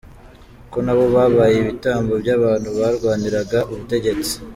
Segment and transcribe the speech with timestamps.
[0.71, 4.33] Ko nabo babaye ibitambo by’abantu barwaniraga ubutegetsi?